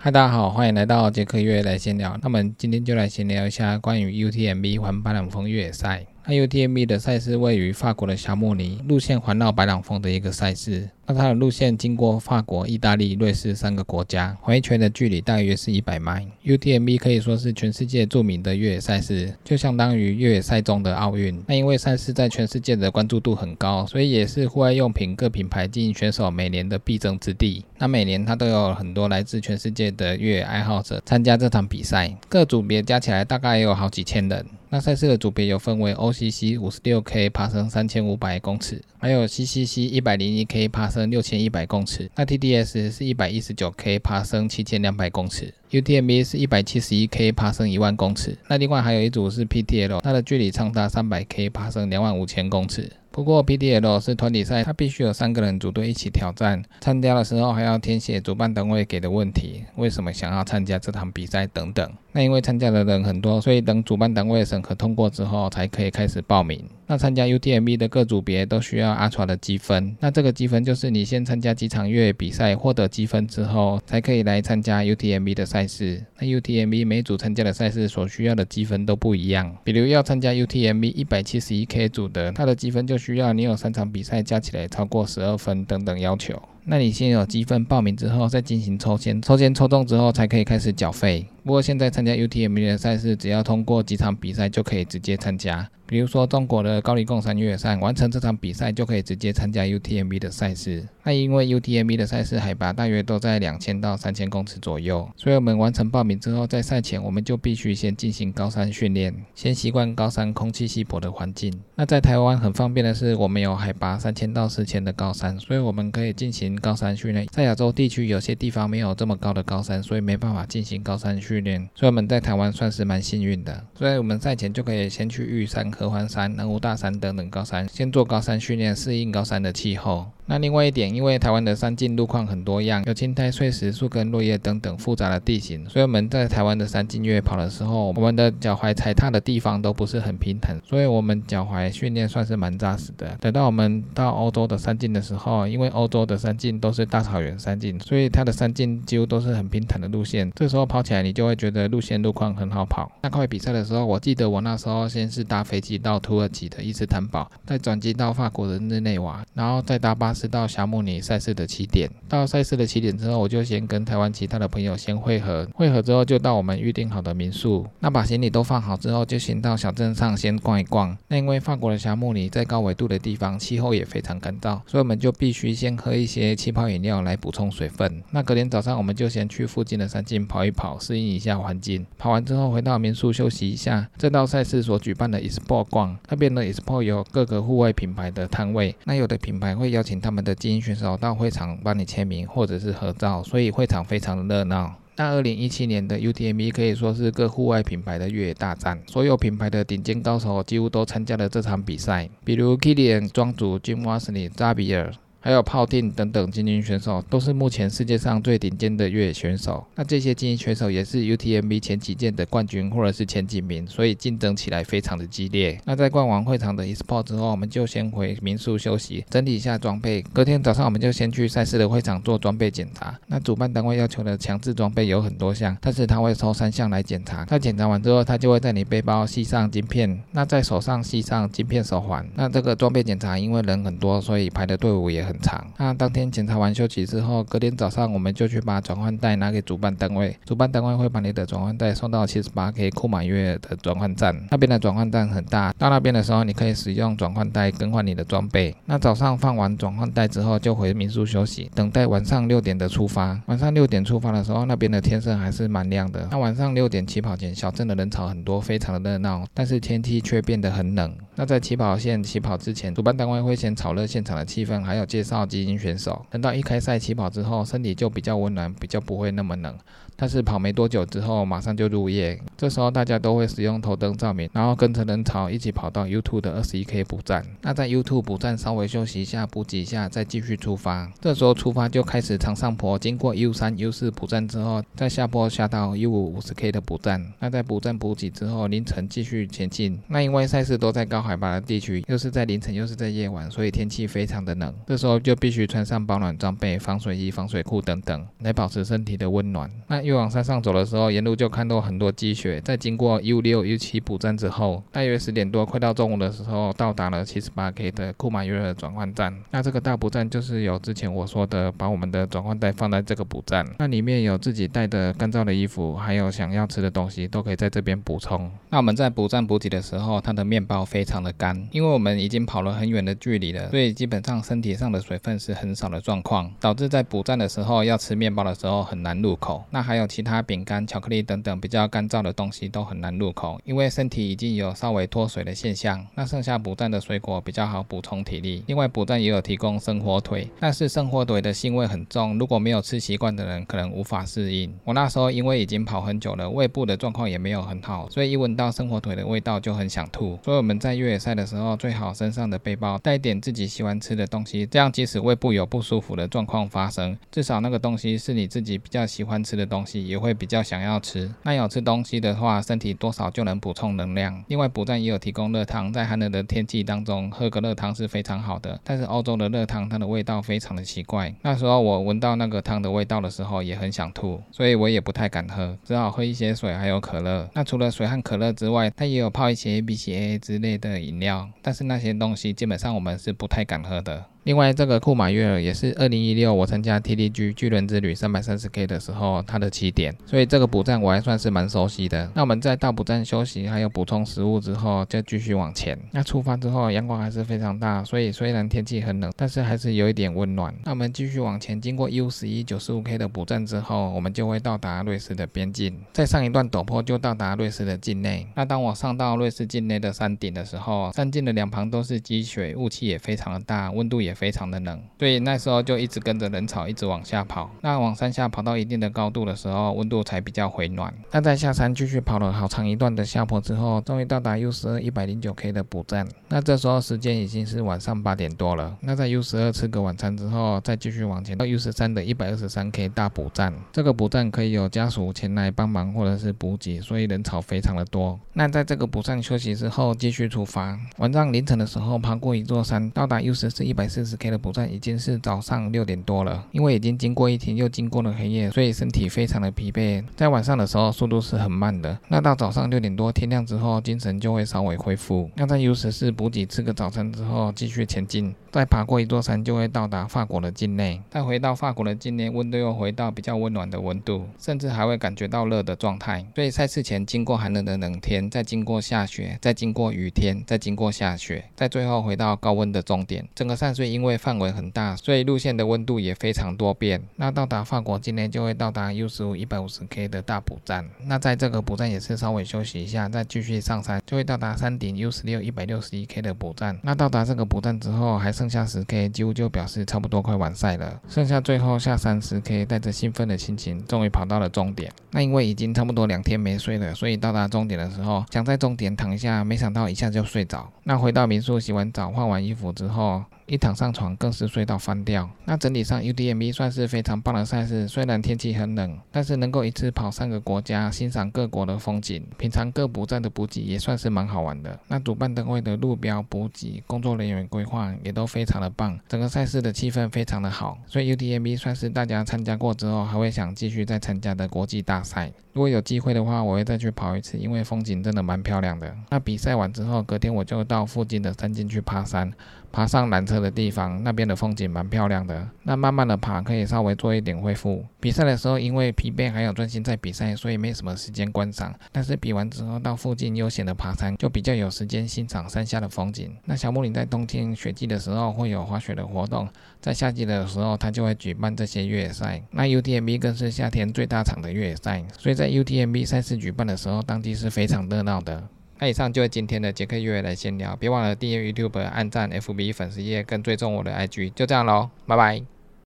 [0.00, 2.16] 嗨，大家好，欢迎来到杰克越野来闲聊。
[2.22, 6.06] 那么今天就来闲聊一下关于 UTMB 环巴朗峰越野赛。
[6.30, 10.90] 那 UTMB 的赛事位于法国的霞慕尼，路线环绕白朗峰的一个赛事。
[11.06, 16.26] 那它的路线经过法国、意大利、瑞士三个国家，环一圈的距离大约是一百迈。
[16.44, 21.42] UTMB 可以说是全世界著名的越野赛事，就相当于越野赛中的奥运。
[21.46, 27.64] 那因为赛事在全世界的关注度很高，所以也是户外用品各品牌经营选手每年的必争之地。
[27.78, 34.44] 那每年它都有很多来自全世界的越野爱好者参加这场比赛，各组别加起来大概也有好几千人。
[34.70, 42.10] 那赛事的组别有分为 OCC 五十六 K 爬升三千五百公尺，还有 CCC 一百零一 K 爬升六千一百公尺。
[42.14, 48.36] 那 TDS 是一百一十九 K 爬升七千两百公尺，UTMB 是一百七十一 K 爬升一万公尺。
[48.48, 52.92] 那另外还有一组是 PTL，它的距离长达三百 K 爬升两万五千公尺。
[53.18, 56.62] 不过 PDL 是团体赛，它必须有三个人组队一起挑战。
[56.80, 61.92] 参加的时候还要填写主办单位给的问题，为什么想要参加这场比赛等等。
[62.12, 66.64] 那因为参加的人很多，所以等主办单位审核通过之后，才可以开始报名。
[66.86, 76.02] 那参加 UTMB 的各组别都需要阿传的积分，那这个积分就是你先参加几场越野比赛，获得积分之后，才可以来参加 UTMB 的赛事。
[76.18, 86.42] 那 UTMB 每组参加的赛事所需要的积分都不一样，比如要参加 UTMB 一百七十一 K 组的，它的积分就需需要你有三场比赛加起来超过十二分等等要求。
[86.70, 91.26] 那你先有积分报名之后，再进行抽签，抽签抽中之后才可以开始缴费。
[91.42, 95.66] 不过现在参加 UTMB 的赛事，只要通过几场比赛就可以直接参加。
[95.86, 100.86] 比如说中国的高黎贡山越野赛，完成这场比赛就可以直接参加 UTMB 的赛事。
[101.02, 111.50] 那因为 UTMB 的赛事海拔大约都在两千到三千公尺左右，所以我们完成报名之后，在赛前我们就必须先进行高山训练，先习惯高山空气稀薄的环境。
[111.74, 117.26] 那在台湾很方便的是，我们有海拔三千到四千的高山，所以我们可以进行高山训练。
[117.30, 121.68] 在亚洲地区有些地方没有这么高的高山，所以没办法进行高山训练。
[121.74, 130.06] 所以我们在台湾算是蛮幸运的，所以我们赛前就可以先去玉山、合欢山、南湖大山等等高山，先做高山训练，适应高山的气候。
[130.30, 143.16] 那另外一点，因为台湾的山径路况很多样，有青苔、碎石、树根、落叶等等复杂的地形，所以我们在台湾的山径越野跑的时候，我们的脚踝踩踏的地方都不是很平坦，所以我们脚踝训练算是蛮扎实的。
[143.22, 152.92] 等到我们到欧洲的山径的时候，因为欧洲的山径都是大草原山径，所以它的山径几乎都是很平坦的路线，这时候跑起来你就会觉得路线路况很好跑。
[153.02, 160.28] 那快比赛的时候，我记得我那时候先是搭飞机到土耳其的伊斯坦堡，再转机到法国的日内瓦，然后再搭巴士。
[160.28, 167.66] 到霞慕尼赛事的起点，到赛事的起点之后，我就先跟台湾其他的朋友先汇合，汇合之后就到我们预定好的民宿。
[167.80, 170.94] 那把行李都放好之后，就先到小镇上先逛一逛。
[171.08, 178.02] 那因为法国的霞慕尼在高纬度的地方，气候也非常干燥，所以我们就必须先喝一些气泡饮料来补充水分。
[178.10, 181.86] 那隔天早上我们就先去附近的山径跑一跑，适应一下环境。
[181.96, 185.96] 跑完之后回到民宿休息一下，再到赛事所举办的 Expo 逛。
[186.08, 190.08] 那边的 Expo 有各个户外品牌的摊位，那有的品牌会邀请他。
[190.10, 194.74] 们的精英选手到会场帮你签名或者是合照，所以会场非常的热闹。
[194.96, 204.92] 那二零一七年的 UTMB 可以说是各户外品牌的越野大战，所有品牌的顶尖高手几乎都参加了这场比赛，比如 Kilian 庄主 Jim Wasley、扎比尔。
[205.20, 209.66] 还有炮定等等精英选手，都是目前世界上最顶尖的越野选手。
[209.74, 215.60] 那这些精英选手也是 UTMB 前几届的冠军或者是前几名，所以竞争起来非常的激烈。
[215.64, 220.02] 那在逛完会场的 eSport 之后，我们就先回民宿休息，整理一下装备。
[220.12, 222.96] 隔天早上，我们就先去赛事的会场做装备检查。
[223.08, 227.24] 那主办单位要求的强制装备有很多项，但是他会抽三项来检查。
[227.24, 232.08] 他检查完之后，他就会在你背包系上晶片，那在手上系上晶片手环。
[232.14, 235.08] 那这个装备检查因为人很多，所以排的队伍也。
[235.08, 235.46] 很长。
[235.56, 248.54] 那当天检查完休息之后，隔天早上我们就去把转换带拿给主办单位，主办单位会把你的转换带送到七十八 K 库马约的转换站，那边的转换站很大，到那边的时候你可以使用转换带更换你的装备。
[248.66, 253.20] 那早上放完转换带之后，就回民宿休息，等待晚上六点的出发。
[253.26, 256.06] 晚上六点出发的时候，那边的天色还是蛮亮的。
[256.10, 260.94] 那晚上六点起跑前，小镇的人潮很多，非常的热闹，但是天气却变得很冷。
[261.18, 266.06] 那在起跑线起跑之前，主办单位会先炒热现场的气氛，还有介绍精英选手。
[266.08, 269.52] 等到一开赛起跑之后，身体就比较温暖，比较不会那么冷。
[269.96, 272.16] 但是跑没多久之后，马上就入夜。
[272.36, 277.26] 这时候大家都会使用头灯照明，然后跟着人潮一起跑到 U2 的二十一 K 补站。
[277.42, 280.88] 那在 U2 补站稍微休息一下，补给一下，再继续出发。
[281.00, 287.04] 这时候出发就开始长上坡，经过 U3、U4 补站之后，再下坡下到 U5 五十 K 的补站。
[287.18, 289.80] 那在补站补给之后，凌晨继续前进。
[289.88, 291.18] 那因为赛事都在高海。
[291.18, 294.54] 拔的地区，又是在凌晨，又是在夜晚，所以天气非常的冷。
[294.68, 299.50] 这时候就必须穿上保暖装备、防水衣、防水裤等等，来保持身体的温暖。
[299.66, 302.40] 那越往山上走的时候，沿路就看到很多积雪。
[302.42, 309.12] 在经过 U 六、U 七补站之后，大约十点多，快到中午的时候，到达了七十八 K 的库马约尔转换站。
[309.32, 318.30] 那这个大补站就是有之前我说的，把我们的转换带放在这个补站，那里面有自己带的干燥的衣服，还有想要吃的东西，都可以在这边补充。
[318.50, 329.44] 那我们在补站补给的时候，它的面包非常的干，因为我们已经跑了很远的距离了，所以基本上身体上的水分是很少的状况，导致在补站的时候要吃面包的时候很难入口。
[329.50, 335.86] 那还有其他饼干、巧克力等等比较干燥的东西都很难入口，因为身体已经有稍微脱水的现象。
[335.94, 338.42] 那剩下补站的水果比较好补充体力。
[338.46, 344.54] 另外补站也有提供生火腿，但是生火腿的腥味很重，如果没有吃习惯的人可能无法适应。
[344.64, 350.18] 我那时候因为已经跑很久了，胃部的状况也没有很好，所以一闻到生火腿的味道就很想吐。
[350.24, 361.12] 所以我们在越野赛的时候，最好身上的背包带点自己喜欢吃的东西，这样即使胃部有不舒服的状况发生，至少那个东西是你自己比较喜欢吃的东西，也会比较想要吃。
[361.22, 364.24] 那有吃东西的话，身体多少就能补充能量。
[364.28, 368.58] 另外补站也有提供热汤，在寒冷的天气当中喝个热汤是非常好的。
[368.64, 377.28] 但是欧洲的热汤它的味道非常的奇怪，那时候我闻到那个汤的味道的时候也很想吐，所以我也不太敢喝，只好喝一些水还有可乐。
[377.34, 384.04] 那除了水和可乐之外，它也有泡一些 BCA 之类的饮料，但是那些东西基本上我们是不太敢喝的。
[384.28, 392.10] 另外，这个库马约尔也是二零一六我参加 TDG 巨人之旅三百三十 K 的时候它的起点，所以这个补站我还算是蛮熟悉的。
[392.14, 395.78] 那我们在到补站休息，还有补充食物之后，就继续往前。
[395.92, 400.54] 那出发之后，阳光还是非常大，所以虽然天气很冷，但是还是有一点温暖。
[400.62, 405.74] 那我们继续往前，经过 U 十一九十五 K 的补站之后，我们就会到达瑞士的边境。
[405.94, 408.26] 再上一段陡坡就到达瑞士的境内。
[408.34, 414.82] 那当我上到瑞士境内的山顶的时候，山径的两旁都是积雪，雾气也非常的大，温度也非常的冷。
[414.98, 417.48] 所以那时候就一直跟着人潮一直往下跑。
[417.60, 420.92] 那往山下跑到一定的高度的时候，温度才比较回暖。
[421.12, 426.08] 那在下山继续跑了好长一段的下坡之后，终于到达 U 十二一百零九 K 的补站。
[426.28, 428.76] 那这时候时间已经是晚上八点多了。
[428.80, 433.54] 那在 U 十二吃个晚餐之后，再继续往前到 U 十三的一百二十三 K 大补站。
[433.72, 438.18] 这个补站可以有家属前来帮忙或者是补给，所以人潮非常的多。
[438.32, 440.78] 那在这个补站休息之后，继续出发。
[440.96, 444.98] 晚上凌晨的时候，爬过一座山，到达 U 十四一百四十 K 的补站已经。
[444.98, 450.04] 是早上六点多了，因为已经经过一天，又经过了黑夜，所以身体非常的疲惫。
[450.16, 451.96] 在晚上的时候，速度是很慢的。
[452.08, 455.30] 那到早上六点多，天亮之后，精神就会稍微恢复。
[455.36, 458.34] 那在 U 十四补给吃个早餐之后，继续前进。
[458.50, 461.00] 再爬过一座山，就会到达法国的境内。
[461.10, 466.26] 再回到法国的境内，温度又回到比较温暖的温度，甚至还会感觉到热的状态。
[466.34, 473.28] 所以赛事前经过寒冷的冷天，再经过下雪，再经过雨天，再经过下雪，再最后回到高温的终点。
[473.34, 477.02] 整个赛事因为范围很大，所以路线的温度也非常多变。
[477.16, 480.88] 那到达法国境内，就会到达 U 十五一百五十 K 的大补站。
[481.04, 486.78] 那在这个补站也是稍微休息一下，再继续上山，就会到达山顶 U 十六一百六十一 K 的补站。
[486.82, 491.00] 那到达这个补站之后，还剩下十 K，几乎就表示差不多快完赛了。
[491.08, 494.92] 剩下最后下山十 K，带着兴奋的心情，终于跑到了终点。
[495.10, 500.70] 那因为已经差不多两天没睡了，所以到达终点的时候，想在终点躺下，没想到一下就睡着。
[500.84, 503.24] 那回到民宿洗完澡、换完衣服之后。
[503.48, 505.28] 一躺上床更是睡到翻掉。
[505.46, 514.78] 那整体上 UTMB 算是非常棒的赛事，虽然天气很冷，但是能够一次跑三个国家，欣赏各国的风景，品尝各补站的补给，也算是蛮好玩的。
[514.86, 525.32] 那主办单位的路标、补给、工作人员规划也都非常的棒，整个赛事的气氛非常的好，所以 UTMB 算是大家参加过之后还会想继续再参加的国际大赛。
[525.58, 528.94] 如果有机会的话，我会再去跑一次，因为风景真的蛮漂亮的。
[529.10, 532.32] 那比赛完之后，隔天我就到附近的山间去爬山，
[532.70, 535.48] 爬上缆车的地方，那边的风景蛮漂亮的。
[535.64, 537.84] 那慢慢的爬，可以稍微做一点恢复。
[537.98, 541.74] 比赛的时候，因为疲惫还有专心在比赛，所以没什么时间观赏。
[541.90, 546.32] 但是比完之后，到附近悠闲的爬山，就比较有时间欣赏山下的风景。
[546.44, 549.48] 那小木林在冬天雪季的时候会有滑雪的活动，
[549.80, 552.40] 在夏季的时候，他就会举办这些越野赛。
[552.52, 558.48] 那 UTMB 更是夏天最大场的越野赛，所以在 UTMB 赛事举办的时候，当地是非常热闹的。
[558.78, 564.32] 那以上就是今天的杰克约来闲聊，别忘了订阅 YouTube、按赞 FB 粉丝页，跟追踪我的 IG。
[564.34, 565.57] 就这样喽，拜拜。